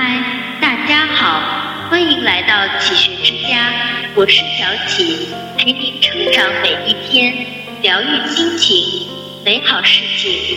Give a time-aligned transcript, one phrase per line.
[0.00, 0.22] 嗨，
[0.60, 3.68] 大家好，欢迎来到启学之家，
[4.14, 7.34] 我是小启，陪您成长每一天，
[7.82, 9.08] 疗愈心情，
[9.44, 10.56] 美好事情。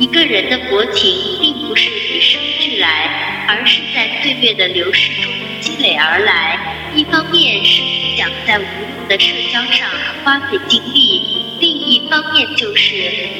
[0.00, 5.30] 一个人的薄情，并不是与生俱来，而是在岁月的流逝中
[5.60, 6.58] 积累而来。
[6.96, 9.88] 一方面是不想在无用的社交上
[10.24, 12.92] 花费精力，另一方面就是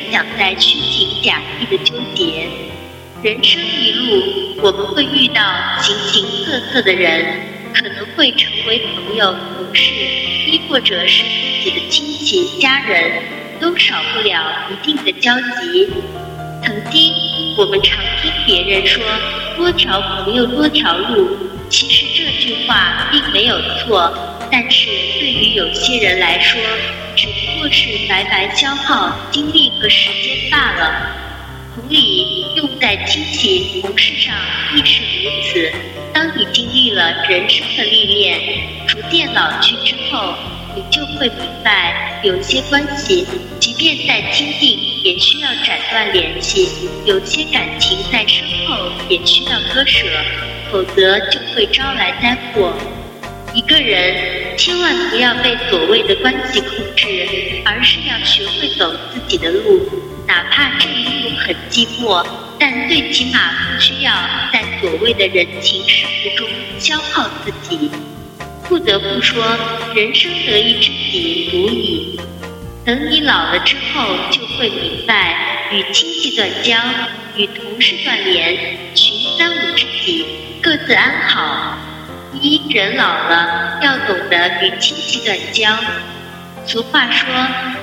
[0.06, 2.46] 不想在虚情假意的纠结。
[3.24, 5.40] 人生一路，我们会遇到
[5.80, 7.24] 形形色色的人，
[7.72, 9.94] 可能会成为朋友、同事，
[10.46, 13.22] 亦或者是自己的亲戚、家人，
[13.58, 15.88] 都少不了一定的交集。
[16.62, 17.14] 曾经，
[17.56, 19.02] 我们常听别人说
[19.56, 21.34] “多条朋友多条路”，
[21.70, 24.12] 其实这句话并没有错，
[24.52, 24.86] 但是
[25.18, 26.60] 对于有些人来说，
[27.16, 31.23] 只不过是白白消耗精力和时间罢了。
[31.74, 34.32] 同理，用在亲戚、同事上
[34.76, 35.72] 亦是如此。
[36.12, 38.38] 当你经历了人生的历练，
[38.86, 40.34] 逐渐老去之后，
[40.76, 43.26] 你就会明白，有些关系，
[43.58, 46.68] 即便再亲近，也需要斩断联系；
[47.04, 50.06] 有些感情再深厚，也需要割舍，
[50.70, 52.72] 否则就会招来灾祸。
[53.52, 57.26] 一个人千万不要被所谓的关系控制，
[57.64, 59.88] 而是要学会走自己的路。
[60.26, 62.26] 哪怕这一路很寂寞，
[62.58, 64.12] 但最起码不需要
[64.52, 67.90] 在所谓的人情世故中消耗自己。
[68.66, 69.44] 不得不说，
[69.94, 72.18] 人生得一知己足矣。
[72.84, 76.78] 等你老了之后，就会明白，与亲戚断交，
[77.36, 78.56] 与同事断联，
[78.94, 80.24] 寻三五知己，
[80.62, 81.78] 各自安好。
[82.40, 85.70] 一人老了，要懂得与亲戚断交。
[86.66, 87.26] 俗话说：“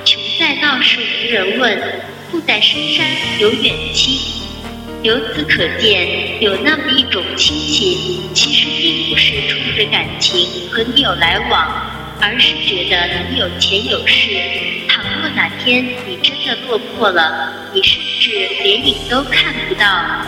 [0.04, 1.82] 穷在闹市无人问。”
[2.32, 3.06] 富在深山
[3.40, 4.18] 有远亲，
[5.02, 14.30] 由此可见，有那么一种亲戚，其实并不是冲着感情和你有来往，而是觉得你有钱有势。
[14.88, 18.30] 倘若哪天你真的落魄了，你甚至
[18.62, 20.24] 连影都看不到。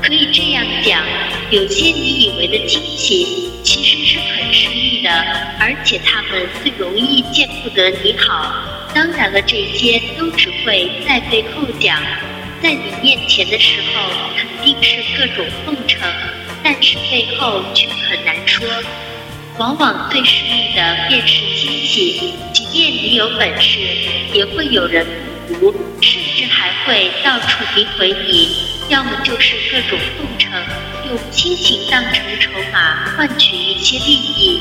[0.00, 1.02] 可以这样讲，
[1.50, 5.10] 有些你以为的亲戚，其实是很势利的，
[5.58, 8.54] 而且他们最容易见不得你好。
[8.94, 12.02] 当然了，这些都只会在背后讲，
[12.62, 16.00] 在你面前的时候肯定是各种奉承，
[16.62, 18.66] 但是背后却很难说。
[19.58, 23.78] 往往最失意的便是亲戚，即便你有本事，
[24.32, 25.06] 也会有人
[25.48, 28.48] 不服，甚至还会到处诋毁你，
[28.88, 30.50] 要么就是各种奉承，
[31.06, 34.60] 用亲情当成筹码换取一些利益。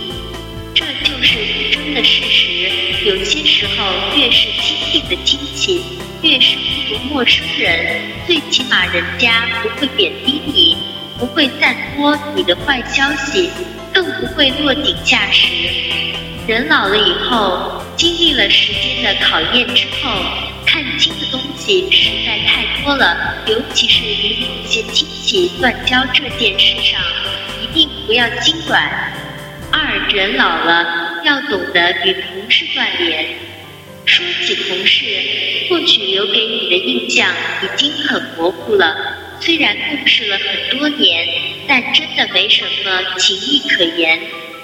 [0.79, 2.72] 这就是不争的事实。
[3.03, 5.81] 有些时候，越是亲近的亲戚，
[6.22, 8.00] 越是不如陌生人。
[8.25, 10.78] 最起码，人家不会贬低你，
[11.18, 13.50] 不会散播你的坏消息，
[13.94, 15.47] 更不会落井下石。
[16.47, 20.09] 人老了以后，经历了时间的考验之后，
[20.66, 23.35] 看清的东西实在太多了。
[23.47, 27.01] 尤其是与某些亲戚断交这件事上，
[27.62, 29.19] 一定不要心软。
[29.72, 33.25] 二人老了，要懂得与同事断联。
[34.06, 35.06] 说起同事，
[35.69, 37.31] 或许留给你的印象
[37.62, 39.18] 已经很模糊了。
[39.40, 41.28] 虽然共事了很多年，
[41.68, 44.19] 但真的没什么情谊可言，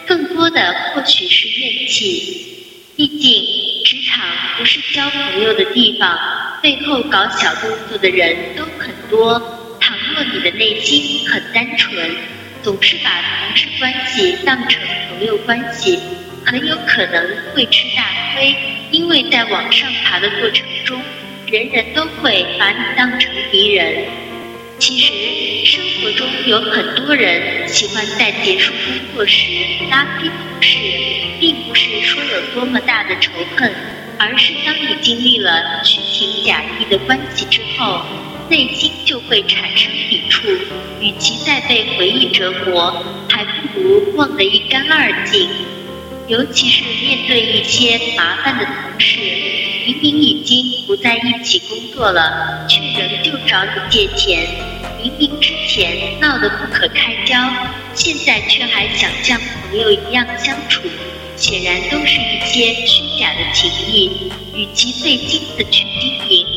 [0.07, 2.53] 更多的或许是怨气。
[2.97, 3.43] 毕竟，
[3.85, 4.25] 职场
[4.57, 6.17] 不是交朋友的地方，
[6.63, 9.39] 背后搞小动作的人都很多。
[9.79, 11.93] 倘若你的内心很单纯。
[12.65, 15.99] 总是把同事关系当成朋友关系，
[16.43, 18.55] 很有可能会吃大亏。
[18.89, 20.99] 因为在往上爬的过程中，
[21.45, 24.07] 人人都会把你当成敌人。
[24.79, 29.45] 其实生活中有很多人喜欢在结束工作时
[29.91, 30.75] 拉黑同事，
[31.39, 33.71] 并不是说有多么大的仇恨，
[34.17, 38.03] 而是当你经历了虚情假意的关系之后。
[38.47, 40.47] 内心就会产生抵触，
[41.05, 42.91] 与其再被回忆折磨，
[43.29, 45.47] 还不如忘得一干二净。
[46.27, 49.19] 尤其是面对一些麻烦的同事，
[49.85, 54.47] 明明已经不在一起工作了，却仍旧找你借钱；
[54.99, 57.37] 明明之前闹得不可开交，
[57.93, 60.81] 现在却还想像朋友一样相处，
[61.35, 64.31] 显然都是一些虚假的情谊。
[64.55, 66.47] 与其费心思去经营。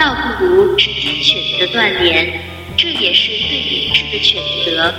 [0.00, 2.42] 倒不如直接选择断联，
[2.82, 4.92] 这也是最理智的选择。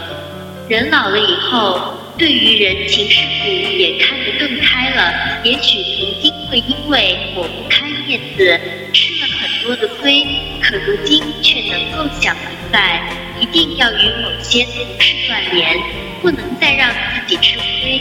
[0.70, 5.42] 人老了以后，对于人情世故也看得更开了。
[5.44, 8.58] 也许曾经会因为抹不开面子，
[8.94, 10.26] 吃了很多的亏，
[10.62, 13.04] 可如今却能够想明白。
[13.42, 15.78] 一定要与某些同事断联，
[16.22, 18.00] 不能再让自己吃亏。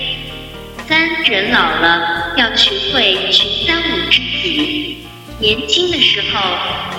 [0.87, 5.02] 三人老了要学会寻三五知己。
[5.43, 6.41] 年轻的时候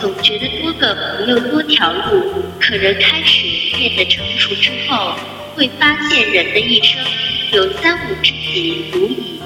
[0.01, 3.45] 总觉得多个朋友多条路，可人开始
[3.77, 5.15] 变得成熟之后，
[5.55, 7.01] 会发现人的一生
[7.53, 9.39] 有三五知己足矣。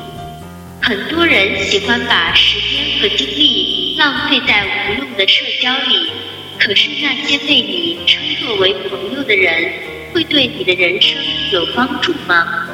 [0.81, 6.09] 很多人喜欢把时间和精力浪费在无用的社交里，
[6.57, 9.73] 可是那些被你称作为朋友的人，
[10.11, 11.15] 会对你的人生
[11.51, 12.67] 有帮助吗？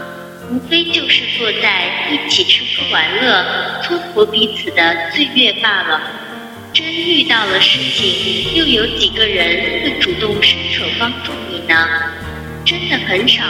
[0.53, 5.99] 无非就是坐在一起吃喝玩乐，蹉跎彼此的岁月罢了。
[6.71, 11.87] 真遇到了事情，又有几个人会主动伸手帮助你呢？
[12.63, 13.43] 真的很少，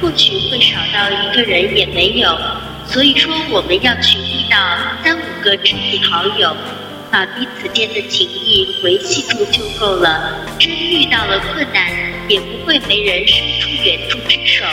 [0.00, 2.38] 或许会少到一个人也没有。
[2.86, 4.56] 所以说，我们要寻觅到
[5.02, 6.56] 三五个知己好友，
[7.10, 10.46] 把彼此间的情谊维系住就够了。
[10.60, 11.90] 真遇到了困难，
[12.28, 14.64] 也不会没人伸出援助之手。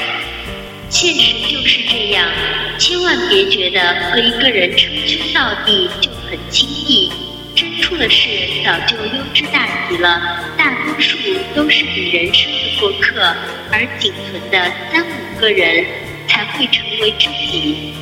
[0.94, 2.30] 现实就是这样，
[2.78, 3.82] 千万别觉得
[4.12, 7.12] 和一个人称兄道弟就很轻易。
[7.56, 8.30] 真出了事，
[8.64, 10.46] 早就溜之大吉了。
[10.56, 11.18] 大多数
[11.56, 13.36] 都是你人生的过客，
[13.72, 15.84] 而仅存的三五个人
[16.28, 17.96] 才会成为知己。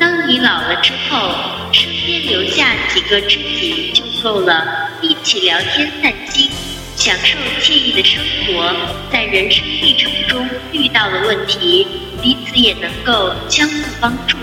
[0.00, 1.32] 当你老了之后，
[1.72, 6.50] 身边留下几个知己就够了，一起聊天散心，
[6.96, 8.74] 享受惬意的生活。
[9.12, 11.86] 在人生历程中遇到了问题，
[12.22, 14.36] 彼此也能够相互帮助，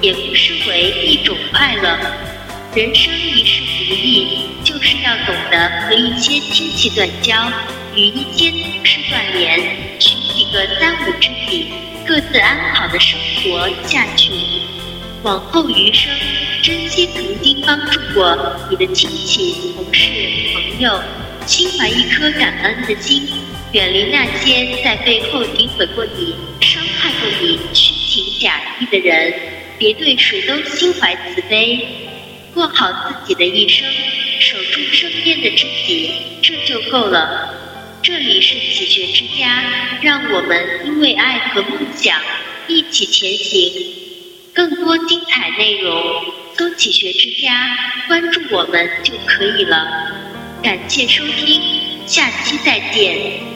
[0.00, 1.98] 也不失为一种快乐。
[2.76, 7.34] 人生一世不易，就是要懂得和一些亲戚断交，
[7.96, 9.58] 与一些同事断联，
[9.98, 11.72] 寻几个三五知己，
[12.06, 14.30] 各自安好的生活下去。
[15.24, 16.12] 往后余生，
[16.62, 20.08] 珍惜曾经帮助过你的亲戚、同事、
[20.52, 21.00] 朋友，
[21.46, 23.26] 心怀一颗感恩的心，
[23.72, 29.34] 远离那些在背后诋毁过你、伤害过你、虚情假意的人。
[29.76, 31.86] 别对谁都心怀慈悲，
[32.54, 33.86] 过好自己的一生，
[34.40, 36.10] 守住身边的知己，
[36.40, 37.52] 这就够了。
[38.02, 39.62] 这里是启学之家，
[40.00, 42.18] 让我们因为爱和梦想
[42.68, 43.70] 一起前行。
[44.54, 46.24] 更多精彩内容，
[46.56, 47.76] 搜“启学之家”，
[48.08, 50.14] 关注我们就可以了。
[50.62, 51.60] 感谢收听，
[52.06, 53.53] 下期再见。